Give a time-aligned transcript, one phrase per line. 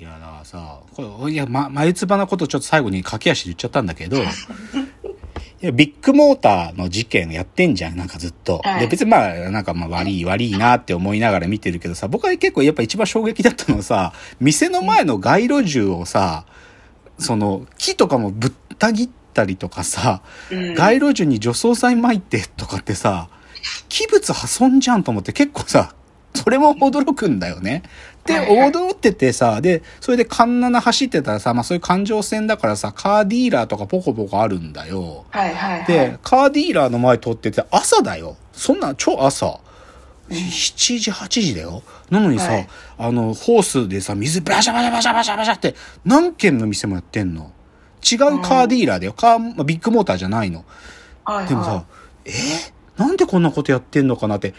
[0.00, 4.26] いや、だからさ、これ、いや、ま、眉唾なことちょっと最後に駆け足で言っちゃったんだけど、 い
[5.60, 8.62] や、ビッグモーターの事件やってんじゃん、なんかずっと。
[8.64, 8.80] はい。
[8.80, 10.24] で、別にまあ、なんかまあ悪い。
[10.24, 16.46] 悪いなって思いながら見てるけどさ、僕は結構やっぱ一番衝撃だったのはさ、店の前の街路樹をさ、
[17.18, 20.74] その、木とかもぶった切ったりとかさ、うん。
[20.76, 23.28] 街路樹に除草剤撒いてとかってさ、
[23.90, 25.94] 器物破損じゃんと思って結構さ、
[26.34, 27.82] それも驚くんだよね。
[28.24, 35.24] で、驚っててさ、で、それでカンナナ走ってたらさ、まあそういう環状線だからさ、カーディーラーとかポコポコあるんだよ。
[35.30, 35.86] はいはいはい。
[35.86, 38.36] で、カーディーラーの前通ってて、朝だよ。
[38.52, 39.60] そんな超朝。
[40.28, 41.82] 7時、8時だよ。
[42.10, 42.68] なのにさ、はい
[42.98, 47.50] あの、ホースでさ、水バシャバシャバシャバシャバシャって、何軒の店もやってんの？
[48.08, 49.12] 違うカーディーラーだよ。
[49.12, 50.64] カー、まあビッグモーターじゃないの。
[51.24, 51.84] はいはい、でもさ、
[52.24, 52.30] え？
[52.30, 54.54] ーなんでこんなことやってんのかなって、一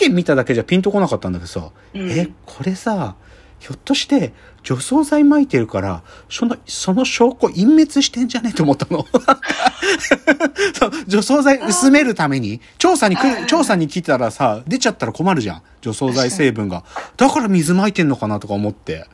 [0.00, 3.14] 件見ただけじゃピンとこなかったんだけどさ、うんえ、これさ、
[3.60, 4.32] ひょっとして、
[4.62, 9.06] 除草剤撒いてるから、その、その証拠隠滅してんじゃねえと思ったの？
[10.74, 15.62] そう除草剤薄めるために、調査に来る、調査に来たらさ、出ちゃったら困るじゃん。
[15.82, 16.84] 除草剤成分が。
[17.16, 19.06] だから水撒いてんのかなとか思って。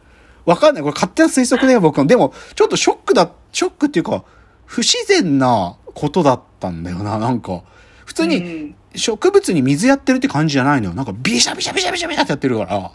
[0.45, 0.83] わかんない。
[0.85, 2.07] これ勝手な推測だよ、僕の。
[2.07, 4.23] でも、ちょっとショックだ、ショックっていうか、
[4.65, 7.63] 不自然なことだったんだよな、なんか。
[8.05, 10.95] 普通にうん植物に水やってるって感じじゃないのよ。
[10.95, 12.91] なんかビシャビシャビシャビシャビシャってやってるから。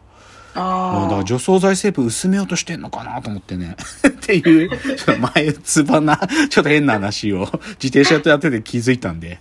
[0.53, 3.75] もうだからあ除草剤成分薄めようとしてんのかなと思ってね。
[4.07, 7.49] っていう、ちょっと前つばな、ちょっと変な話を
[7.81, 9.39] 自転車とやってて気づいたんで。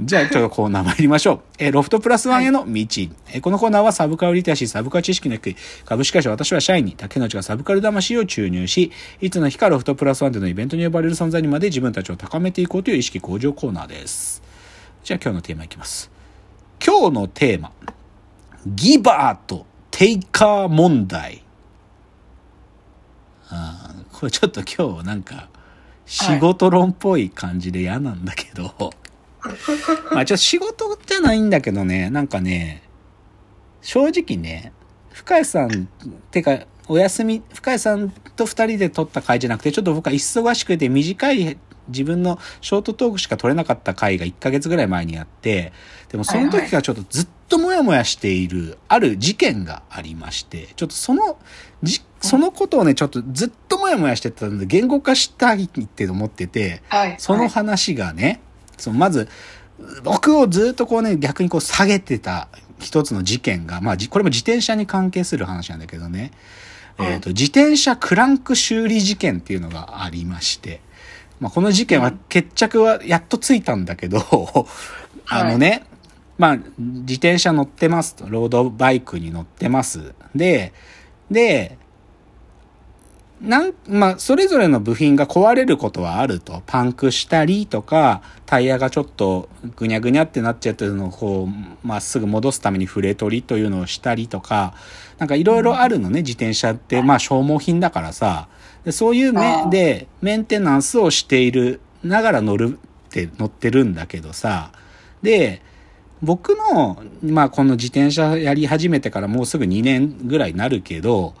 [0.00, 1.40] じゃあちょっとコーナー参りましょう。
[1.58, 2.66] えーロフトプラスワンへの道。
[2.72, 14.42] えーこのコーナーはサブカルリテラシー、サブカル知識の低い株式会社私は社員に竹野内がサブカル魂を注入し、いつの日かロフトプラスワンでのイベントに呼ばれる存在にまで自分たちを高めていこうという意識向上コーナーです。
[15.02, 16.10] じゃあ今日のテーマいきます。
[16.84, 17.72] 今日のテーマ。
[18.66, 21.42] ギバーとテイカー問題。
[23.48, 25.48] あーこれちょっと今日なんか
[26.04, 28.92] 仕事論っぽい感じで嫌なんだけど、
[30.12, 32.82] まあちょっと仕事じゃないんだけどね、なんかね、
[33.80, 34.72] 正直ね、
[35.12, 35.88] 深谷さん、
[36.30, 41.56] てか、お休み、深谷さんと二人で撮った回じゃなくて、ちょっと僕は忙しくて短い
[41.90, 45.72] 自分のショートトークしか撮れなかった回が1ヶ月ぐらい前にあって、
[46.08, 51.38] でもその時からちょっとずっともやもやしている、ある事件がありまして、ちょっとその、
[51.82, 56.82] じ、そのことをね、ちょっとずっともやもやしてたので、言語化したいって思ってて。
[57.18, 58.40] その話がね、
[58.76, 59.28] そのまず、
[60.04, 66.32] 僕をずっとこうね、逆にこう下げてた一つの事件が、まあ、じこれも自転車に関係する話なんだけどね、
[66.98, 70.80] えっ、と、自転車クランク修理事件っていうのがありまして、
[71.40, 74.20] まあ、この事件は決着はやっとついたんだけど、
[75.26, 75.84] あのね、
[76.38, 80.14] まあ、自転車乗ってますと、ロードバイクに乗ってます。
[80.34, 80.72] で、
[81.30, 81.78] で、
[83.40, 86.62] なん、まあ、それぞれの部品が壊れることはあると。
[86.66, 94.74] パンクしたりとか、タイヤがちょっとぐにゃぐにゃってなっちゃってるのをこう、まっすぐ戻すためにフレ取りというのをしたりとか、
[95.18, 97.02] なんかいろいろあるのね、自転車って。
[97.02, 98.48] まあ、消耗品だからさ。
[98.84, 104.72] でそういうあ目ーで、メンテナンスをしている、ながら乗るって、乗ってるんだけどさ。
[105.22, 105.62] で、
[106.22, 111.34] 僕の、まあ、この自転車やり始めてからもうすぐ2年ぐらいになるけど、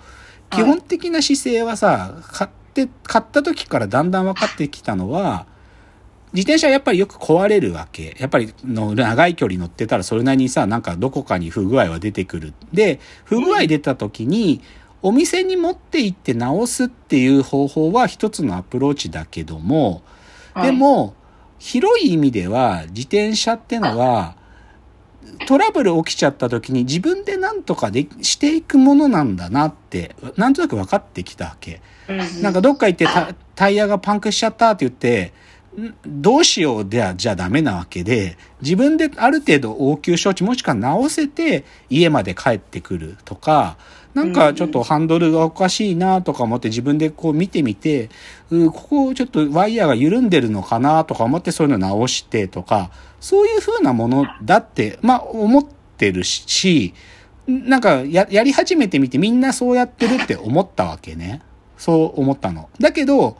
[0.50, 5.46] 基本的な姿勢はさ、買って、買った時からだんだん分かってきたのは、
[6.32, 8.16] 自転車はやっぱりよく壊れるわけ。
[8.18, 12.54] やっぱりの長い距離乗ってたらそれなりにさ、なんかどこかに不具合は出てくる。
[12.72, 14.62] で、不具合出た時に、
[15.02, 20.02] お店に持って行って直すっていう方法は一つのアプローチだけども、
[20.62, 21.14] で、も、
[21.58, 24.36] 広い意味では、自転車ってのは、
[25.46, 31.80] トラブル起きちゃった時に自分で何とかでしていくものなんだなって、なんとなく分かってきたわけ。
[32.08, 35.32] うん、なんかどっか行ってタタイヤがパンクしちゃったって言って、
[35.78, 43.76] んどうしようではじゃダメなわけで、自分である程度応急処置もしくは直せて家まで帰ってくるとか、
[44.14, 48.10] なんかちょっとハンドルがおかしいなとか思って自分でこう見てみて、
[48.50, 52.90] うここちょっとワイヤーが緩んでるのかなとか思ってそういうの直してとか、
[53.20, 55.64] そういう風なものだって、まあ思っ
[55.96, 56.94] てるし、
[57.46, 61.42] なんかや、やり始めてみてみんなそうやってるって思ったわけね。
[61.76, 62.68] そう思ったの。
[62.78, 63.38] だけど、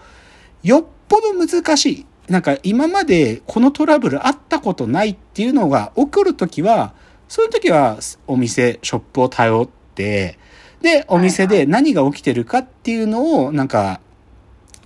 [0.63, 2.07] よっぽど難しい。
[2.29, 6.95] なんか今までこのトラブルあったことないっていうのが起こるときは、
[7.29, 10.39] そういう時はお店、ショップを頼って、
[10.83, 14.01] で、お店で何が起きてるかっていうのをなんか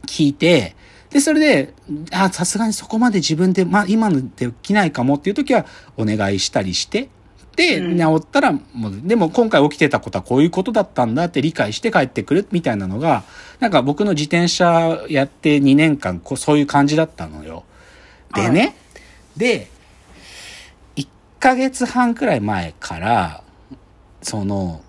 [0.07, 0.75] 聞いて、
[1.11, 1.75] で、それで、
[2.11, 5.65] あ、さすがにそこまで自分で、まあ今のできないかもっていう時は
[5.97, 7.09] お願いしたりして、
[7.57, 7.99] で、うん。
[7.99, 13.23] 治ったらもう、でも今回起きてたことはこういうことだったんだって理解して帰ってくるみたいなのが、
[13.61, 17.65] なんか僕の自転車やって2年間、こうそういう感じだったのよ。
[18.35, 18.73] でね、は
[19.37, 19.69] で、
[20.97, 21.07] 1
[21.39, 23.45] ヶ月半くらい前から、
[24.21, 24.83] その、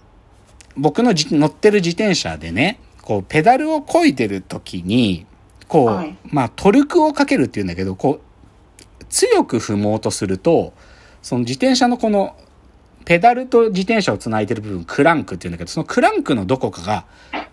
[0.78, 5.26] 僕のじ乗ってる自転車でね、こう、ペダルを漕いでる時に、
[5.68, 8.20] こう、はいまあ、トルクをかけるっていうんだけど、こ
[9.02, 10.74] う、強く踏もうとすると、
[11.22, 12.36] その自転車のこの、
[13.06, 17.06] ペダルと自転車をつないでる部分、クランクっていうんだけど、そのクランクのどこかが、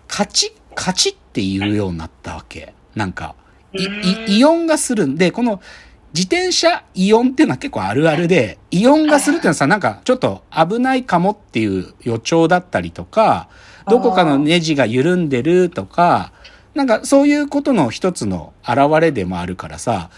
[0.07, 2.73] カチッ、カチッって言うようになったわけ。
[2.95, 3.35] なんか、
[3.73, 3.83] い、
[4.33, 5.61] い、イオンがするんで、この、
[6.13, 13.49] 自転車イオンっていうのは結構あるあるで、イオンがするっていうのはさ、なんかちょっと危ないかもっていう予兆だったりとか、
[13.87, 16.31] どこかのネジが緩んでるとか、
[16.75, 20.09] なんかそういうことの一つの現れでもあるからさ、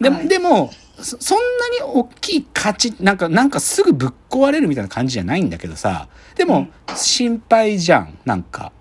[0.00, 0.28] でも、はい。
[0.28, 8.72] でも、そそんなに大きい価値、なんか、なんかすぐぶっ壊れるみたいな感じじゃないんだけどさ、でもうん、心配じゃん、なんか。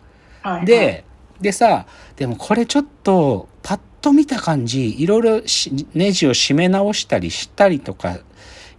[0.42, 0.66] はい。
[0.66, 1.06] で、
[1.42, 1.86] でさ、
[2.16, 5.42] でもこれちょっと、パッと見た感じ、いろいろ
[5.94, 8.20] ネジを締め直したりしたりとか、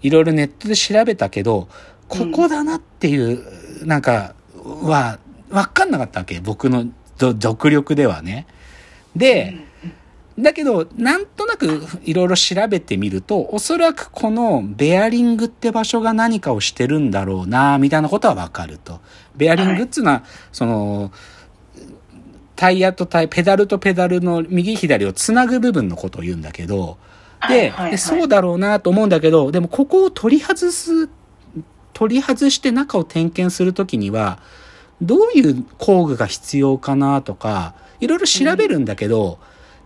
[0.00, 1.69] いろいろネットで調べたけど、
[2.08, 4.34] ここだなっていう、なんか、
[4.64, 5.19] は、
[5.50, 6.40] わかんなかったわけ。
[6.40, 6.86] 僕の
[7.19, 8.46] 独力ではね。
[9.14, 9.58] で、
[10.38, 19.00] だけど、なんとなくいろいろ調べてみると、おそらくこのベアリングって場所が何かをしてるんだろうな、みたいなことはわかると。
[19.36, 21.12] ベアリングっていうのは、その、
[22.58, 26.99] タイヤとタイ、ペダルとペダルの右左をつなぐ部分のことを言うんだけど、
[27.49, 31.08] で、はいはいそうだろうなと思うんだけど、でもここを取り外す、
[31.93, 34.40] 取り外して中を点検するときには、
[35.00, 39.38] どういう工具が必要かなとか、いろいろ調べるんだけど、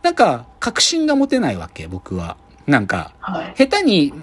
[0.02, 2.38] なんか確信が持てないわけ、僕は。
[2.66, 3.54] なんか、はい。
[3.54, 4.14] 下手に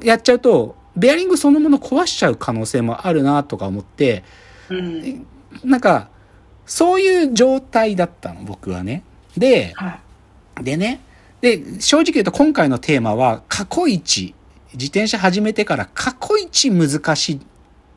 [0.00, 4.22] やっちゃうと、ベアリングそのもの壊しちゃう可能性もあるなとか思って、
[4.70, 5.26] うん。
[5.64, 6.08] なんか、
[6.66, 9.02] そういう状態だったの、僕はね。
[9.36, 9.98] で、は
[10.60, 10.64] い。
[10.64, 11.00] でね、
[11.40, 14.34] で、正直言うと今回のテーマは、過去一、
[14.72, 17.40] 自転車始めてから過去一難しい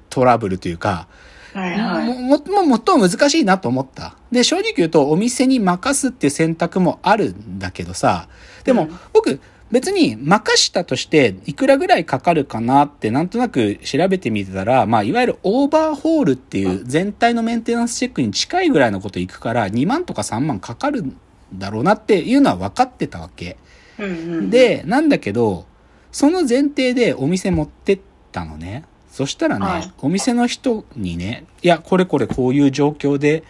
[0.09, 1.07] トラブルというか、
[1.53, 2.07] はいはい。
[2.07, 4.15] も、も、も、最も難しいなと思った。
[4.31, 8.27] で、正直言うとお店に任すっていう選択もあるんだけどさ、
[8.63, 9.39] でも、うん僕、
[9.71, 21.17] 別に任したとしていくらぐらいかかるかなってなんとなく調べてみてたら、まあいわゆるオーバーホールっていう全体のメンテナンスチェックに近いぐらいのこといくから2万とか3万かかるん
[21.53, 23.57] だろうなっていうのは分かってたわけ。
[23.99, 24.11] うんう
[24.41, 25.65] ん、で、なんだけど、
[26.11, 27.99] その前提でお店持ってっ
[28.31, 28.85] たのね。
[29.11, 33.43] そしたらね、はいお店の人にね、いや、これこれこういう状況で、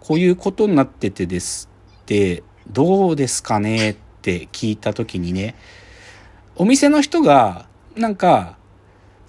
[0.00, 1.68] こういうことになっててです
[2.02, 5.54] って、どうですかねって聞いたときにね、
[6.56, 7.66] お店の人が、
[7.96, 8.56] なんか、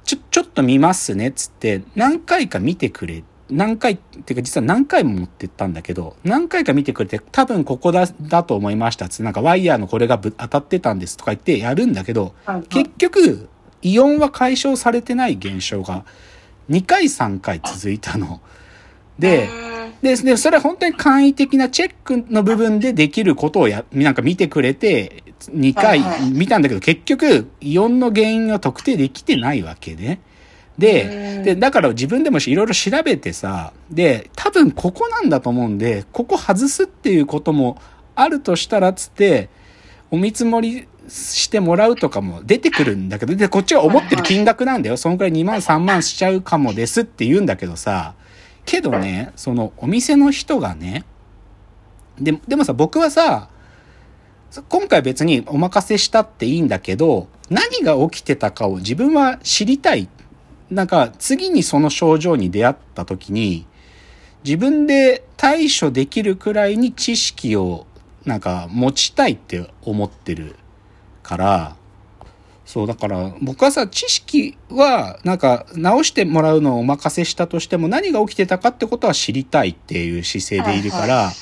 [0.03, 13.49] ちょ、ちょっと見ますねっつって、何回か見てくれ、何回、っていうか実は何回も持ってったんだけど、何回か見てくれて、多分ここだ、だと思いましたっつって、なんかワイヤーのこれがぶ当たってたんですとか言ってやるんだけど、はいはい結局、
[13.81, 16.03] イオンは解消されてない現象が
[16.69, 18.41] 2回3回続いたの。
[19.17, 26.01] で、うんで、で、それは本当に簡易的なチェックの部分でできることをや、なんか見てくれて、2回
[26.31, 30.19] 見たんだけど、結局、イオンの原因を特定できてないわけね。
[30.77, 37.77] で、うんで、だから自分でもいろいろ調べてさ、で、多分ここなんだと思うんで、ここ外すっていうことも
[38.15, 39.49] あるとしたらっつって、
[40.11, 44.97] お見積もりしてもらうとかも出てくるんだけど、で、こっちが思ってる金額なんだよ。
[44.97, 48.15] そのくらい2万3万しちゃうかもですって言うんだけどさ、
[48.69, 51.03] けどね、そのお店の人がね、
[52.21, 53.49] ででもさ、僕はさ、
[54.67, 60.07] 今回別にお任せしたっていいんだけど、何が起きてたかを自分は知りたい。
[60.69, 63.65] なんか次にその症状に出会った時に、
[64.43, 67.87] 自分で対処できるくらいに知識を
[68.23, 70.55] なんか持ちたいって思ってる
[71.23, 71.75] から、
[72.69, 81.33] そう、だから僕はさ、知識はなんか直してもらうのをお任せしたとしても何が起きてたかってことは知りたいっていう姿勢でいるから、はい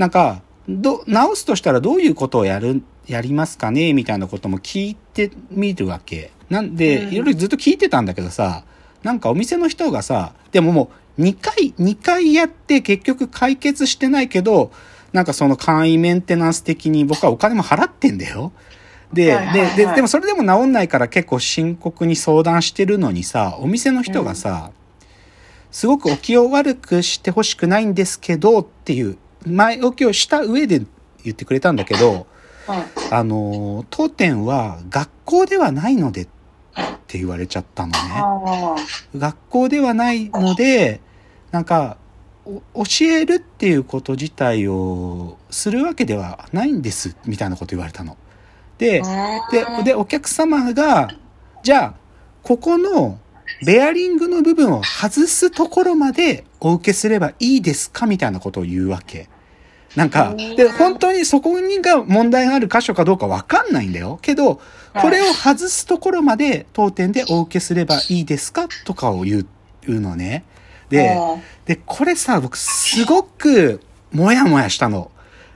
[0.00, 6.30] なんか、ど、直すとしたらどういうことをやる、やりますかねみたいなことも聞いてみるわけ。
[6.48, 8.64] なんで、うんいろいろずっと聞いてたんだけどさ、
[9.02, 14.70] なんかお店の人がさ、でももう2回、2回やって結局解決してないけど、
[15.12, 18.52] なんかその簡易メンテナンス的に僕はお金も払ってんだよ。
[19.12, 24.70] で、はいはいはいで、で、でもそれでも治んないから結構深刻に相談してるのにさ、お店の人がさ、
[25.70, 30.82] すごくお気を悪くしてほしくないんですけどっていう前置きをした上で
[31.24, 32.26] 言ってくれたんだけど、
[32.66, 36.28] はいあの、当店は学校ではないのでっ
[36.78, 37.98] って言われちゃったのね。
[38.14, 38.76] あ
[39.16, 41.00] 学校ではないので、
[41.50, 41.96] なんか、
[42.74, 48.16] お教えるっていうこと自体をするわけではないんです、みたいなこと言われたの。
[48.78, 49.50] で、あ。
[49.50, 51.08] で、で、お客様が、
[51.62, 51.94] じゃあ、
[52.42, 53.18] ここの
[53.64, 59.28] ベアリングの部分を外すところまでお受けすればいいですかみたいなことを言うわけ。
[59.96, 64.18] なんか、で、本当にそこにが問題がある箇所かどうかわかんないんだよ。
[64.22, 64.60] けど、
[65.00, 69.46] これを外すところまで当店でお受けすればいいですかとかを言
[69.86, 70.44] うのね。
[70.88, 73.80] で、うんで、これさ、僕すごく
[74.10, 75.10] もやもやしたの。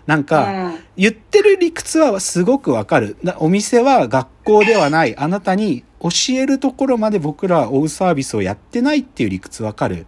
[0.06, 3.16] なんか、うん言ってる理屈はすごくわかる。
[3.22, 5.16] なお店は学校ではない。
[5.16, 10.06] あなたに教えるところまで僕らは追うサービスをやってないっていう理屈わかる。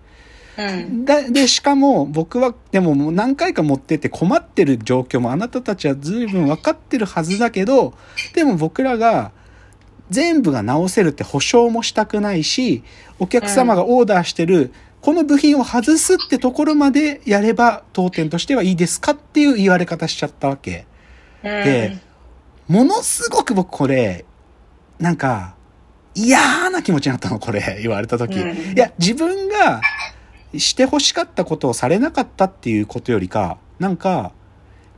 [0.58, 1.04] うん。
[1.06, 7.94] だで、しかも僕はでももう何回か持ってって困ってる状況もあなたたちは随分わかってるはずだけど、
[8.34, 9.32] でも僕らが
[10.10, 12.84] 全部が直せるって保証もしたくないし、
[13.18, 14.70] お客様がオーダーしてる、
[15.04, 20.86] この部品を外すってところまでやれば当店としてはいいですかっていう言われ方しちゃったわけ。
[21.42, 21.98] で、
[22.68, 24.24] ものすごく僕これ、
[24.98, 25.56] なんか、
[26.14, 28.38] 嫌な気持ちになったの、これ、言われた時。
[28.38, 29.82] うんいや、自分が
[30.56, 34.32] して欲しかったことをされなかったっていうことよりか、なんか、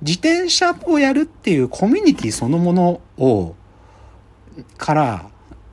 [0.02, 3.56] 自転車をやるっていうコミュニティそのものを、
[4.78, 5.26] から、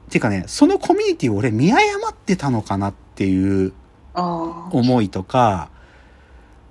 [0.08, 3.74] っていうかね、そのコミュニティを俺見誤ってたのかなっていう。
[4.14, 5.70] 思いとか、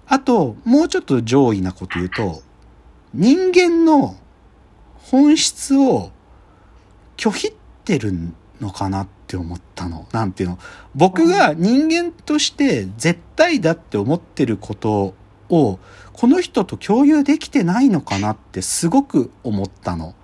[0.07, 2.43] あと、もうちょっと上位なこと言うと、
[3.15, 4.17] 人間の
[4.97, 6.11] 本質を
[7.17, 7.53] 拒否っ
[7.85, 8.13] てる
[8.61, 10.07] のかなって思ったの。
[10.13, 10.59] なんていうの？
[10.95, 15.15] 僕が人間として絶対だって思ってること
[15.49, 15.79] を、
[16.13, 20.15] この人と共有できてないのかなってすごく思ったの。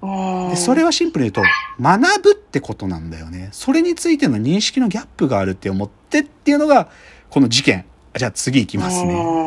[0.00, 1.52] うんでそれはシンプルに言うと、
[1.82, 3.48] 学ぶってことなんだよね。
[3.52, 6.88] それについての認識のギャップがあるって思ってっていうのが、
[7.30, 7.84] この事件。
[8.16, 9.14] じゃあ次行きますね。
[9.14, 9.38] うん